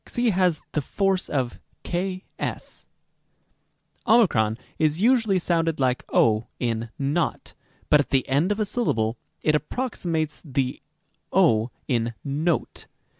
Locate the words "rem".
0.17-0.25, 1.93-2.21